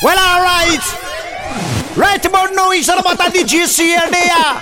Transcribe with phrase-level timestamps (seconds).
[0.00, 0.78] Well, alright.
[1.98, 4.54] Right about now, it's all about a DJ here there.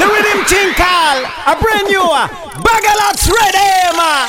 [0.00, 1.20] The rhythm thing call.
[1.44, 2.00] A brand new
[2.64, 4.28] Bagalot's ready, man.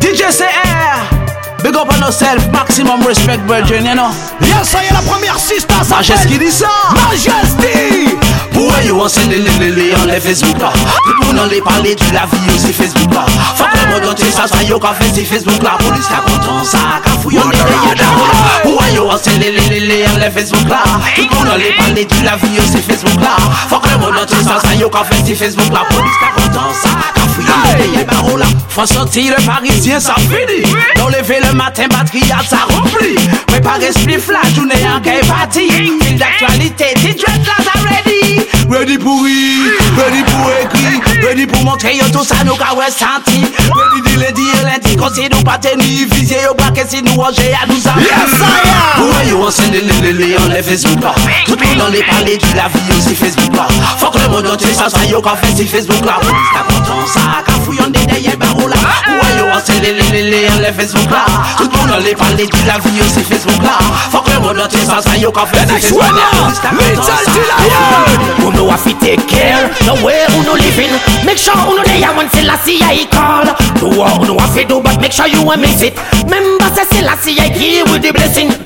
[0.00, 1.62] DJ CR.
[1.62, 4.12] Big up on yourself, maximum respect, virgin, you know.
[4.40, 5.74] Yes, I am la première sister.
[5.90, 6.70] Majesté dit ça.
[6.94, 8.16] Majesté.
[8.56, 11.50] Ouè yo an se lè lè lè lè an lè Facebook la Lè pou nan
[11.50, 13.26] lè pale di la vi yo se Facebook la
[13.58, 15.66] Fak lè mwen gante sa sa yo ka fe se Facebook uh.
[15.68, 19.38] la Polis la kontan sa qu'a fouillé on est derrière là Pourquoi yo on s'est
[19.38, 20.82] les les les les en les Facebook là
[21.14, 23.36] Tout le monde en les parler de la vie aussi Facebook là
[23.68, 26.42] Faut que le monde entier ça ça yo qu'a fait c'est Facebook là Police la
[26.42, 30.62] content ça qu'a fouillé est derrière là Faut sortir le parisien ça fini
[30.96, 33.16] Dans lever le matin batterie à ça rempli
[33.46, 38.98] Préparer spliff la journée en qu'est parti Fil d'actualité, t'es dread là ça ready Ready
[38.98, 43.40] pour rire, ready pour écrire Ready pour montrer tout ça nous qu'a ouais senti.
[43.40, 47.14] Ready de le dire lundi Quand c'est nous pas tenir Visé yo braqué si nous
[47.20, 49.10] ranger à nous amis Yes, I am.
[49.10, 51.00] Pour yo on les les les on les Facebook.
[51.02, 51.14] Là
[51.46, 53.54] Tout le monde en les parler de la vie aussi Facebook.
[53.54, 53.66] Là
[53.98, 56.04] Faut que le monde entier ça ça yo qu'a fait si Facebook.
[56.04, 56.18] Là
[56.54, 59.92] la content ça qu'a fouillé on est derrière barreau là Pour yo on s'est les
[59.92, 61.24] les les on les Facebook là
[61.56, 63.78] Tout le monde en les parler de la vie aussi Facebook là
[64.10, 66.70] Faut que le monde entier ça ça yo qu'a fait si Facebook là Police la
[66.70, 67.12] content ça.
[67.24, 70.92] Qu'a fouillé Who know if we take care The way who no living
[71.24, 73.46] Make sure who know they are when Selassie I call.
[73.80, 75.94] Do what who know if do But make sure you won't miss it.
[76.24, 78.48] Remember say Selassie I give with the blessing.
[78.48, 78.65] Do if we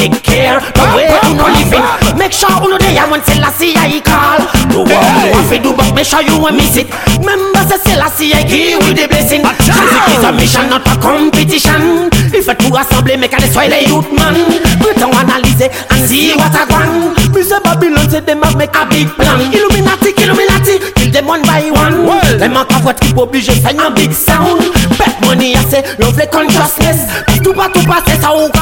[0.00, 0.56] take care.
[0.60, 1.84] The way who no living
[2.16, 4.40] Make sure who know they are when Selassie I call.
[4.72, 6.88] Do what who know if do But make sure you won't miss it.
[7.20, 9.44] Remember say Selassie I give with the blessing.
[9.44, 12.08] Music is a mission not a competition.
[12.32, 14.34] If it to assemble make a destroy the youth man.
[14.80, 18.74] Put on analyse and see what I want Me say Babylon say them have make
[18.74, 19.52] a big plan.
[19.52, 22.06] Illuminati, Illuminati, kill them one by one.
[22.08, 22.48] Well.
[22.50, 24.60] Manques à votre type obligé faire un big sound.
[24.98, 27.06] Bet money I say, love the consciousness.
[27.44, 27.86] Tout pas tout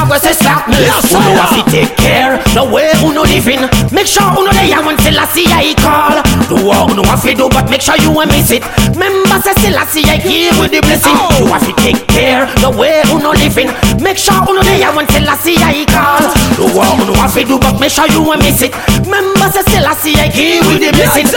[0.09, 3.23] ou quoi c'est sharpness Yes, Who know if you take care, the way who know
[3.23, 6.17] living Make sure who know they are when Selassie I call.
[6.49, 8.63] Do what who you do but make sure you won't miss it.
[8.93, 11.13] Remember say Selassie I give with the blessing.
[11.13, 13.69] If you take care, the way who know living
[14.01, 16.25] Make sure who know they are when Selassie I call.
[16.57, 18.73] Do what who you do but make sure you won't miss it.
[19.05, 21.27] Remember say Selassie I give with the blessing.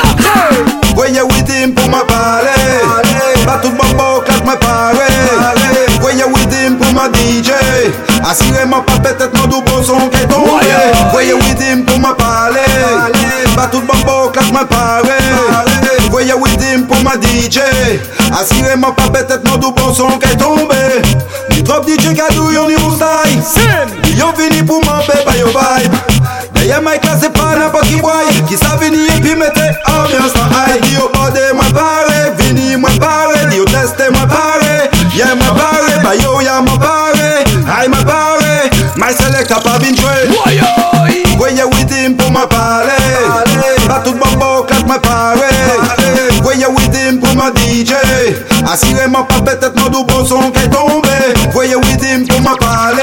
[0.95, 2.51] Voyez with him pour ma parler
[3.47, 3.73] Pas tout
[8.33, 10.65] Assurément pas peut-être mon double son qui est tombé.
[11.11, 12.61] Voyez with him pour ma parler.
[13.55, 15.11] Pas tout bon beau claque me parler.
[16.11, 17.61] Voyez with him pour ma DJ
[18.33, 21.03] Assurément pas peut-être mon double son qui est tombé.
[21.51, 25.93] Ni trop DJ kadou yon ni style Yo vini pour m'empêcher by your vibe.
[26.55, 28.13] D'ailleurs my classe c'est pas n'importe qui boy.
[28.49, 30.33] Qui sa vini et puis mette ambiance
[30.95, 31.12] yo
[39.53, 42.93] My selecta pas vin jouer Voyez with him pour moi parler
[43.87, 45.37] Pas tout bon beau claque moi pare
[46.43, 47.93] Voyez with him pour ma DJ
[48.71, 51.09] Assurément pas peut-être mon double son qui est tombé
[51.53, 53.03] Voyez with him pour ma parler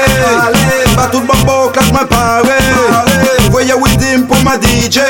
[0.96, 2.42] Pas tout bon beau claque moi pare
[3.50, 5.00] Voyez with him pour ma DJ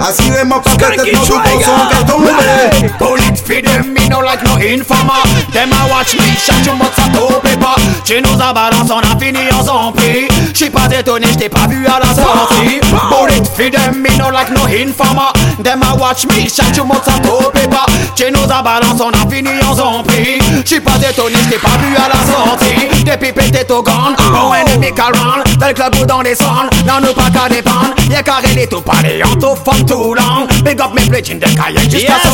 [0.00, 4.42] Assurément pas peut-être mon double son qui est tombé Bullet feed them, me no like
[4.44, 5.24] no informer.
[5.52, 7.74] Them a watch me, shot you must a top paper.
[8.04, 10.28] Tu nous as balance, on a fini en zombie
[10.58, 12.80] J'suis pas étonné, j't'ai pas vu à la sortie.
[12.80, 15.30] Bullet feed them, me no like no informer.
[15.62, 17.86] Them a watch me, shot you must a top paper
[18.16, 20.40] Tu nous balance, on a fini en zombie.
[20.64, 23.04] J'suis pas étonné, j't'ai pas vu à la sortie.
[23.04, 26.44] Depuis pété au gun, oh ennemi around Tel club ou dans les sons,
[26.84, 30.48] non nous pas qu'à dépendre Y'a carré les tout parler, on tout fuck too long.
[30.64, 32.26] Big up mes pledges de kayak jusqu'à Yes,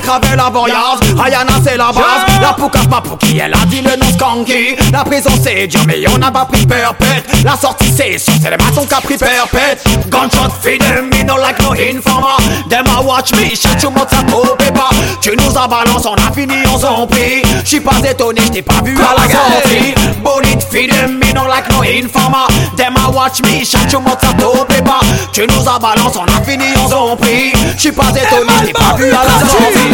[0.00, 2.40] cravé la voyage, Ayana c'est la base.
[2.40, 4.76] La poucave ma qui elle a dit le nom skanky.
[4.92, 8.50] La prison c'est dur mais on n'a pas pris perpète La sortie c'est sûr, c'est
[8.50, 12.36] les maçons qui a pris perpète Gunshot feed them, me no like no informer.
[12.68, 14.90] Them a watch me, shut you mouth ça pas.
[15.20, 18.96] Tu nous as balance, on a fini en zombie J'suis pas étonné, j't'ai pas vu
[18.96, 19.94] à la sortie.
[20.22, 22.46] Bullet feed them, me no like no informer.
[22.76, 25.00] Them a watch me, shut you mouth ça pas.
[25.32, 29.10] Tu nous as balance, on a fini en zombie J'suis pas étonné, j't'ai pas vu
[29.10, 29.89] à la sortie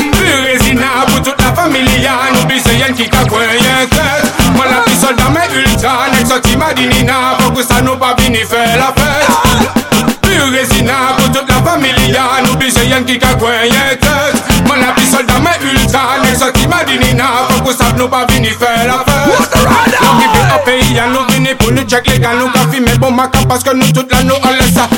[2.86, 4.22] yen ki ka kwenyen ket
[4.54, 8.14] Mwen la pi solda men ultra Nek so ki madinina Fok ou sa nou pa
[8.18, 13.18] vini fe la fet Pure rezina Pou tout la familia Nou bi se yen ki
[13.22, 17.76] ka kwenyen ket Mwen la pi solda men ultra Nek so ki madinina Fok ou
[17.76, 19.58] sa nou pa vini fe la fet
[19.98, 22.72] Nou ki pi a peyi an nou ki vini pour nous check les gars, nous
[22.72, 24.88] fumer bon maca parce que nous toute la nous on laisse ça.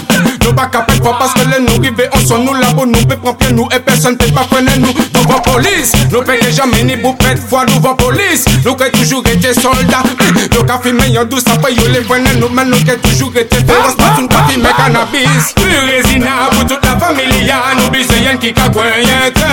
[0.44, 2.98] Nous pas capable pas parce que les nous rivés on son nous là pour nous
[3.06, 4.92] prendre nous et personne peut pas freiner nous.
[5.12, 8.44] Devant police nous payons jamais ni bouffette fois devant police.
[8.64, 10.02] Nous qui toujours été soldats
[10.52, 13.96] nous qu'a filmé en douce après les freiner nous mais nous qui toujours été féroce
[13.96, 15.54] pas une partie mais cannabis.
[15.58, 19.44] Résina pour toute la famille nous besoin qui qu'a un tête.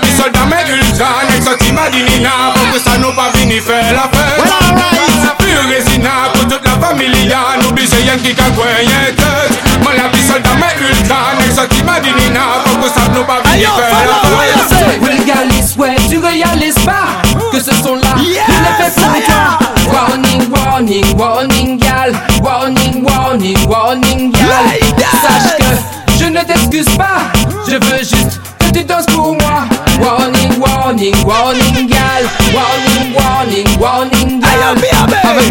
[0.00, 5.39] Petite soldat mais ultra next madinina pour que ça nous pas venir faire la fête
[5.50, 10.26] plus résina pour toute la famille nous besoin qui qu'a un tête moi la petite
[10.26, 15.76] soldat mais ultra next sorti madinina pour que ça nous pas venir faire fête Régalise,
[15.76, 17.20] ouais, tu réalises pas
[17.52, 19.58] que ce son là, il est fait pour toi.
[19.92, 22.12] Warning, warning, warning, gal.
[22.42, 24.78] Warning, warning, warning, gal.
[25.22, 27.30] Sache que je ne t'excuse pas,
[27.68, 29.64] je veux juste que tu danses pour moi.
[30.00, 32.24] Warning, warning, warning, gal.
[32.54, 34.19] Warning, warning, warning,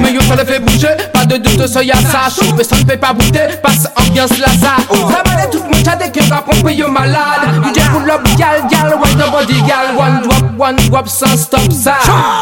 [0.02, 2.30] mes yeux, ça le fait bouger, pas de doute, soyez à ça.
[2.30, 4.82] Chauffe, ça ne fait pas bouter, passe ambiance Lazare.
[5.10, 7.64] La balle toute mon chat dès que rap, on paye malade.
[7.64, 9.96] DJ pull up, gal, gal, one the body, gal.
[9.98, 11.98] One drop, one drop, sans stop ça.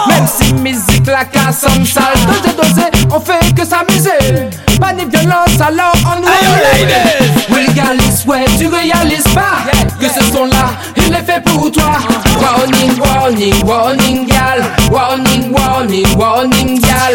[0.08, 4.50] Même si musique la casse en salle, dosé, dosé, on fait que s'amuser.
[4.80, 6.28] Pas de violence, alors on nous
[7.56, 9.64] Régalise, ouais, tu réalises pas
[10.00, 11.94] que ce son là, il est fait pour toi.
[12.40, 14.64] Warning, warning, warning, gal.
[14.92, 17.14] Warning, warning, warning, gal.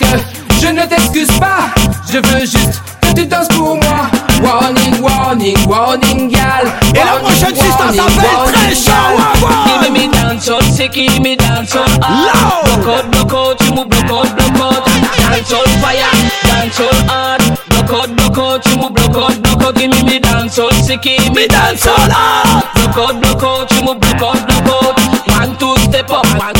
[0.00, 0.06] Que
[0.62, 1.68] je ne t'excuse pas,
[2.10, 4.08] je veux juste que tu danses pour moi.
[4.42, 6.72] Warning, warning, warning, gal.
[6.94, 9.82] Et la prochaine système s'appelle Très Chaud.
[9.82, 12.82] Give me dancehall, say give me dancehall hard Loud.
[12.82, 14.86] Block out, block out, you move block out, block out.
[15.18, 16.10] Dancehall fire,
[16.44, 17.42] dancehall hard.
[17.68, 19.74] Block out, block out, you move block out, block out.
[19.74, 22.64] Give me me dancehall, say give me dancehall hard.
[22.74, 24.96] Block out, block out, you move block out, block out.
[25.36, 26.56] One, two, step up, one,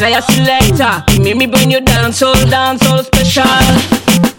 [0.00, 3.44] try a selector Give me bring you dancehall, dancehall special.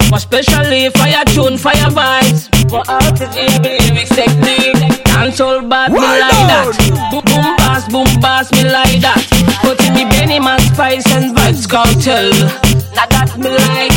[0.09, 2.49] More specially fire tune, fire vibes?
[2.69, 6.73] For all to be lyrics technique Dancehall bad, me like that.
[7.13, 9.21] Boom, boom bass, boom bass, me like that.
[9.61, 12.33] Put in me Benny man spice and vibes cartel
[12.97, 13.93] Now that me like.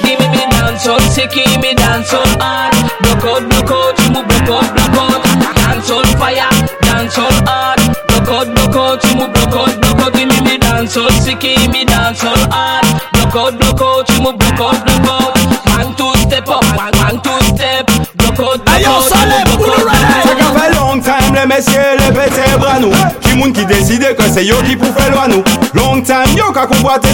[0.00, 2.72] Give me me dancehall, say give me dancehall hard.
[3.04, 5.20] Block out, block out, you move block out, block out.
[5.60, 6.48] Dancehall fire,
[6.88, 7.80] dancehall hard.
[8.08, 9.85] Block out, block out, you move block out,
[10.94, 12.86] block out Give me me dancehall hard.
[13.12, 15.34] Block out, block out, you move block out, block out.
[15.76, 17.86] One, two, step up, one, one, two, step.
[18.16, 20.22] Block out, block Ayo, out, Salem, you move pour block le out, reggae.
[20.22, 22.92] Ça fait long time, les messieurs, les pétés bras nous.
[23.20, 25.42] Qui moun qui décide que c'est yo qui pou fait loi nous
[25.74, 26.66] Long time, yo ka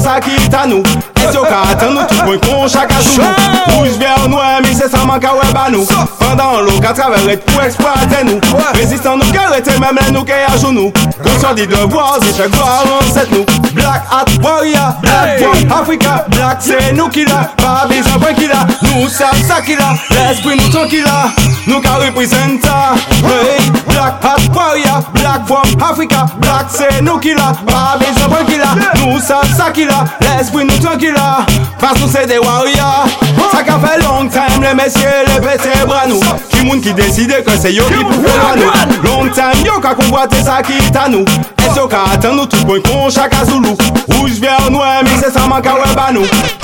[0.03, 0.83] ça qui est à nous
[1.17, 3.25] Et yo ka attend nous tout point con chaque jour
[3.69, 5.85] Rouge, vert, noir, mais c'est ça manque à ouais bah nous
[6.19, 8.41] Pendant l'eau qu'à travers et pour exploiter nous
[8.75, 10.93] Résistant nous qu'arrêter même les nous qui à genoux
[11.23, 16.27] Conscient des devoirs, et fait gloire en cette nous Black Hat Warrior, Black from Africa.
[16.31, 18.67] Black c'est nous qui l'a, pas besoin point qui l'a.
[18.83, 21.05] Nous savons ça qui l'a, l'esprit nous tranquille
[21.67, 27.19] Nous qu'à représenter ça hey, Black Hat Warrior, Black from Africa ka Blak se nou
[27.23, 27.53] ki la.
[27.69, 28.75] Ba bezopol ki la.
[29.01, 30.03] Nou sal sa ki la.
[30.23, 31.45] L'esprit nou trankila
[31.81, 33.05] Pas nou se de waria
[33.53, 36.21] Sa ka fe long time Le mesye le pete branou
[36.51, 39.95] Ki moun ki deside ke se yo ki pou fela nou Long time yo ka
[39.99, 41.27] konboate sa ki ta nou
[41.63, 43.77] Es yo ka atan nou tout bon kon chaka zoulou
[44.17, 46.62] Rouge ver nou emi se sa man ka we banou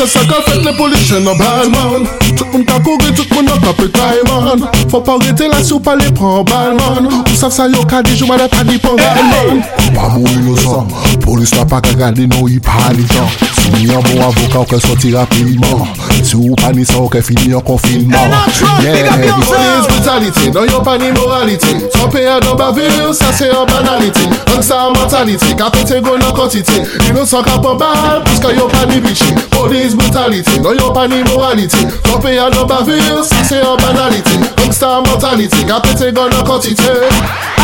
[0.00, 2.06] Se sa ka fet le polisyen nan balman.
[2.32, 5.92] Tout moun ka kouri, tout moun nan kape kaiman Fon pa rete la sou pa
[5.94, 7.04] le pran balman.
[7.10, 9.60] Ou saf sa yo ka di jou madat a di pon balman.
[9.92, 10.88] Pa mou inosan,
[11.20, 13.28] polis la pa kagade nou yi pa di jan.
[13.58, 15.84] Sou ni an bon avoka ou ke soti rapidman.
[16.24, 18.32] Si ou pa ni sa ou ke fini an konfinman
[18.80, 21.76] Yeah, the police brutality, nan yo pa ni morality.
[21.92, 24.32] Son pe an nan bavir, sa se an banality.
[24.56, 28.56] An sa an mentality, ka kote go nan kontite Inosan ka pon bal, pous ka
[28.56, 29.28] yo pa ni bichi.
[29.52, 30.60] Polis is brutality.
[30.60, 34.38] No yo pan immorality Kope ya no bavir, sa se yo banality.
[34.56, 37.10] Rockstar mortality, ga pete gon no kotite.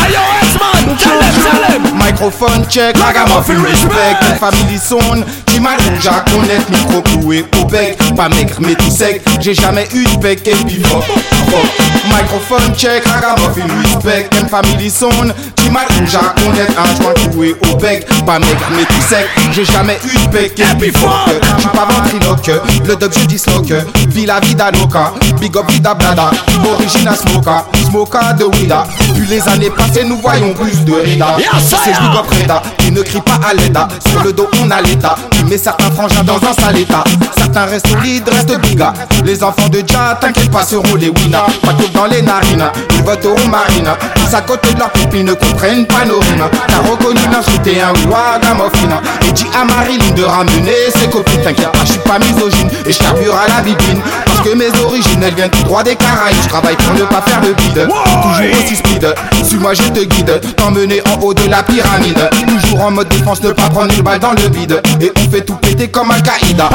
[0.03, 1.97] Ayo X-Man, tell them, tell them.
[1.97, 5.77] Microphone check, ragamuffin respect Family son, di man.
[5.87, 9.53] Ou jak Don't let me cope you with Obek Pas maigre mais tout sec, j'ai
[9.53, 11.61] jamais eu de bec et puis fuck, fuck.
[12.07, 15.11] Microphone check, ragamuffin respect, M family son,
[15.55, 18.07] qui m'a connaître un joint coué au bec.
[18.25, 21.29] Pas maigre mais tout sec, j'ai jamais eu de bec et puis fuck.
[21.59, 22.51] J'suis pas ventriloque,
[22.87, 23.73] le dub je disloque,
[24.09, 26.31] Villa vida loca, big up vida blada,
[26.73, 28.87] original smoka, smoka de Wida.
[29.13, 31.37] Plus les années passées, nous voyons plus de Rida.
[31.59, 34.81] C'est big up Reda, qui ne crie pas à l'état, sur le dos on a
[34.81, 37.03] l'état, qui met certains frangins dans un sale état.
[37.37, 37.95] Certains restent
[38.25, 38.93] restent biga.
[39.25, 41.51] Les enfants de Dja, t'inquiète pas, seront les winners.
[41.61, 43.89] Pas tout dans les narines, ils voteront marine.
[44.15, 46.47] Tous à côté de leur copine ne comprennent pas nos rimes.
[46.67, 49.01] T'as reconnu l'insulté un ragamuffin.
[49.37, 51.41] Dis à Marilyn de ramener ses copines.
[51.43, 54.01] T'inquiète pas, je suis pas misogyne et je carbure à la bibine.
[54.25, 56.37] Parce que mes origines, elles viennent tout droit des Caraïbes.
[56.41, 57.87] Je travaille pour ne pas faire le bide.
[57.87, 59.13] Toujours aussi speed.
[59.43, 60.41] Suis-moi, je te guide.
[60.55, 62.29] T'emmener en haut de la pyramide.
[62.47, 64.81] Toujours en mode défense, ne pas prendre une balle dans le bide.
[65.01, 66.69] Et on fait tout péter comme Al-Qaïda.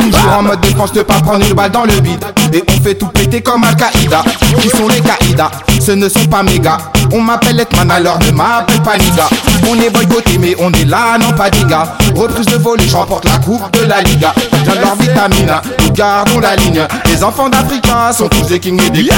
[0.00, 2.24] Toujours en mode défense, ne pas prendre une balle dans le bide.
[2.54, 4.22] Et on fait tout péter comme Al-Qaïda.
[4.58, 5.50] Qui sont les Qaïda?
[5.84, 6.78] Ce ne sont pas méga.
[7.12, 9.28] On m'appelle Etman, alors ne m'appelle pas Niga.
[9.68, 11.96] On est boycotté, mais on est là, non pas diga.
[12.14, 14.32] Reprise de volet, je remporte la coupe de la Liga.
[14.64, 16.82] De leur vitamine, nous gardons la ligne.
[17.06, 19.16] Les enfants d'Africa sont tous des kings et des queens.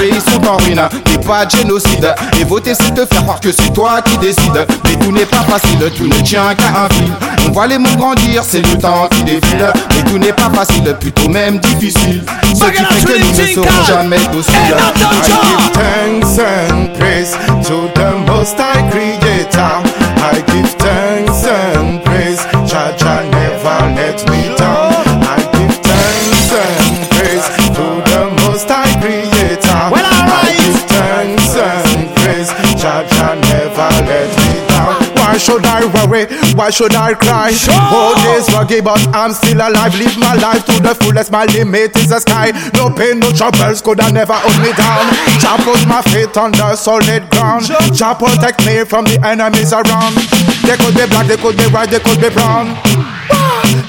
[0.00, 2.14] Les pays sont en ruine, et pas de génocide.
[2.40, 4.66] Et voter, c'est te faire croire que c'est toi qui décides.
[4.84, 7.12] Mais tout n'est pas facile, tout ne tient qu'à un fil.
[7.46, 9.72] On voit les mots grandir, c'est le temps qui défile.
[9.90, 12.24] Mais tout n'est pas facile, plutôt même difficile.
[12.54, 14.54] Ce qui fait que nous ne serons jamais dociles.
[14.56, 17.32] I give thanks and praise
[17.66, 19.82] to the Most High Creator.
[20.18, 24.92] I give thanks and praise, Jah Jah never let me down.
[25.22, 29.90] I give thanks and praise to the Most High Creator.
[29.92, 30.04] Well.
[30.04, 32.50] I give thanks and praise,
[32.80, 34.96] Jah Jah never let me down.
[35.16, 36.26] Why should I worry?
[36.56, 37.52] Why should I cry?
[37.92, 39.94] Old days ruggy, but I'm still alive.
[39.94, 41.30] Live my life to the fullest.
[41.30, 42.50] My limit is the sky.
[42.72, 45.04] No pain, no troubles could have never hold me down.
[45.36, 47.68] Jah put my feet on the solid ground.
[47.92, 50.16] Jah protect me from the enemies around.
[50.64, 52.72] They could be black, they could be white, they could be brown.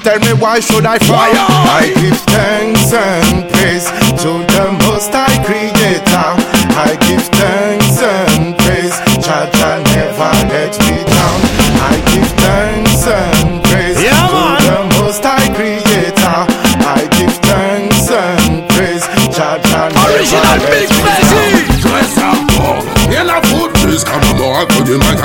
[0.04, 1.32] Tell me why should I frown?
[1.72, 3.88] I give thanks and praise
[4.28, 6.30] to the Most High Creator.
[6.76, 9.00] I give thanks and praise.
[9.24, 11.07] Jah Jah never let me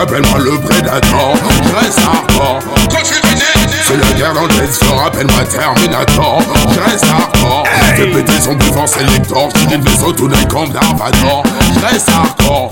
[0.02, 2.58] appelle-moi le prédateur Je reste hardcore
[2.90, 3.14] Quand je
[3.86, 6.42] C'est la guerre dans le floor, appelle-moi Terminator
[6.74, 7.64] Je reste hardcore
[7.96, 11.42] Fais péter son plus fort sélector Tirer le vaisseau tout d'un comme d'Arvador
[11.74, 12.68] Je reste hardcore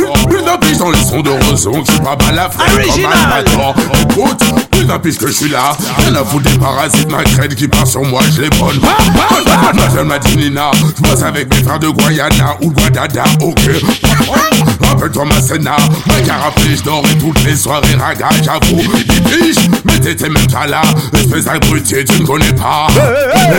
[0.70, 3.12] Piche dans les sons de Roson Je suis pas balafré comme Original.
[3.32, 5.76] Albator Écoute, plus d'un piche que je suis là.
[5.98, 8.78] Rien à foutre des parasites, ma crête qui part sur moi, je les bonne.
[9.64, 13.60] Mademoiselle Madinina, je bosse avec mes frères de Guayana ou Guadada, ok.
[14.88, 18.82] Rappelle-toi ma scéna, ma carapace d'or et toutes les soirées raga, j'avoue.
[19.08, 20.82] Des biches, mais t'étais même pas là.
[21.14, 22.86] Espèce d'abruti, tu ne connais pas.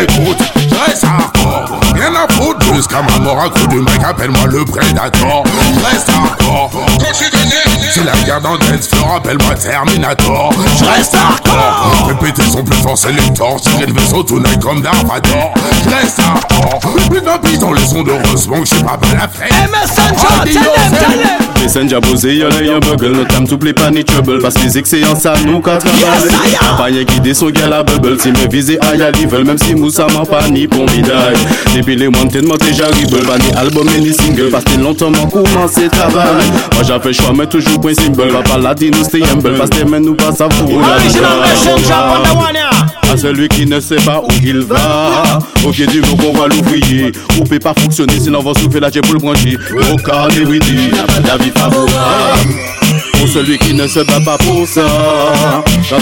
[0.02, 4.48] Écoute, je reste hardcore Rien à foutre jusqu'à ma mort à coup du mec Appelle-moi
[4.48, 5.44] le prédateur.
[5.46, 6.72] Je reste hardcore
[7.94, 10.54] C'est la guerre dans le dance floor, appelle-moi Terminator.
[10.80, 12.08] Je reste hardcore.
[12.08, 15.54] Fais péter son plus fort sélector Tirer le vaisseau tout night comme d'Arvador
[15.84, 16.80] Je reste hardcore.
[17.10, 19.50] Plus d'un piche dans les sons de Rosemont Je pas mal à faire
[21.68, 21.72] tell them, tell them.
[21.82, 24.56] Listen, ja posé, y'a l'œil un bugle No time to play pas ni trouble Parce
[24.56, 26.78] que physique c'est en ça nous qu'à Yes, travailler I am.
[26.78, 29.76] Pas rien qui descend gars la bubble Si me visé à y'a level Même si
[29.76, 31.38] Moussa m'a pas ni pour médaille
[31.76, 35.12] Depuis les mois tellement déjà ribble Pas ni album et ni single Parce que longtemps
[35.12, 38.92] m'a commencé travail Moi j'ai fait choix mais toujours point symbole Va pas la dire
[38.98, 40.70] nous stay humble Parce que mais nous pas ça one,
[42.56, 42.72] yeah.
[43.12, 45.40] à celui qui ne sait pas où il va.
[45.66, 47.12] Ok, du mot qu'on va l'ouvrier.
[47.38, 49.58] Ou peut pas fonctionner, sinon on va souffler la jet pour le brancher.
[49.92, 52.81] Au cas des la vie favor.
[53.22, 54.82] Pour celui qui ne se bat pas pour ça.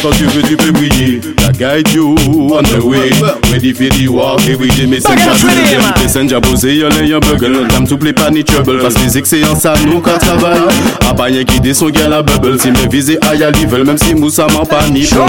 [0.02, 1.20] Quand tu veux, tu peux briller.
[1.42, 3.12] La guide you on the way.
[3.52, 4.88] Ready for the walk every day.
[6.08, 7.68] Senja posé, y'a l'œil un bugle.
[7.68, 8.80] Time to play pas ni trouble.
[8.80, 10.62] Que musique, c'est en ça, nous qu'à travail.
[11.10, 12.58] A pas rien qui gars la bubble.
[12.58, 15.26] Si me visé à y'a level, même si Moussa m'a pas ni pour.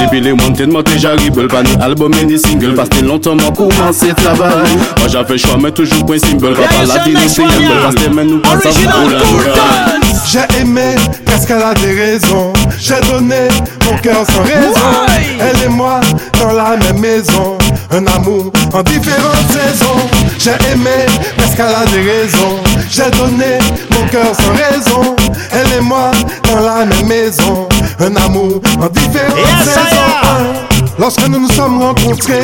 [0.00, 0.32] Depuis les
[0.66, 1.48] moi déjà ribble.
[1.48, 2.72] Pas ni album et ni single.
[2.74, 4.72] Parce que longtemps, moi commencé travail.
[4.98, 6.54] Moi j'ai fait choix, mais toujours point symbole.
[6.54, 7.68] Pas la the yeah.
[7.82, 10.03] Parce que mais nous pour la.
[10.26, 10.94] J'ai aimé
[11.26, 12.52] parce qu'elle a des raisons.
[12.78, 13.48] J'ai donné
[13.84, 15.06] mon cœur sans raison.
[15.40, 16.00] Elle et moi
[16.40, 17.58] dans la même maison.
[17.90, 20.08] Un amour en différentes saisons.
[20.38, 21.06] J'ai aimé
[21.36, 22.58] parce qu'elle a des raisons.
[22.88, 23.58] J'ai donné
[23.90, 25.16] mon cœur sans raison.
[25.52, 26.10] Elle et moi
[26.50, 27.68] dans la même maison.
[28.00, 30.54] Un amour en différentes Yes, saisons.
[30.98, 32.42] Lorsque nous nous sommes rencontrés,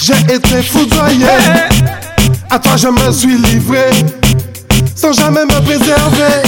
[0.00, 1.26] j'ai été foudroyé.
[2.50, 3.90] À toi je me suis livré,
[4.96, 6.42] sans jamais me préserver.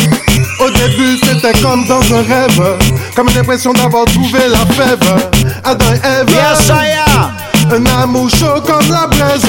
[0.61, 2.79] Au début c'était comme dans un rêve,
[3.15, 4.99] comme l'impression d'avoir trouvé la fève.
[5.65, 7.33] Adam et Ève, Yes, I am.
[7.87, 9.43] un amour chaud comme la braise.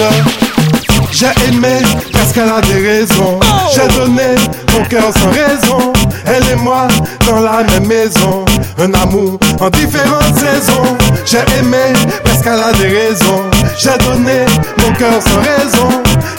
[1.11, 1.79] J'ai aimé
[2.13, 3.39] parce qu'elle a des raisons.
[3.73, 4.35] J'ai donné
[4.73, 5.91] mon cœur sans raison.
[6.25, 6.87] Elle et moi
[7.27, 8.45] dans la même maison.
[8.77, 10.97] Un amour en différentes saisons.
[11.25, 13.43] J'ai aimé parce qu'elle a des raisons.
[13.77, 14.45] J'ai donné
[14.77, 15.89] mon cœur sans raison.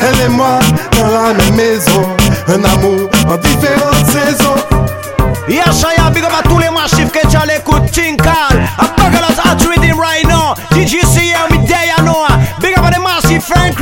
[0.00, 0.61] Elle et moi
[0.97, 2.07] dans la même maison.
[2.49, 4.54] Un amour en différentes saisons.
[5.49, 8.32] Yashaya, big up à tous les machifs que tu as l'écoute Tinkal
[8.78, 12.25] I'm talking about hot rhythm right now DJCM, Midday, I know?
[12.61, 13.78] Big up à des machifs, Frank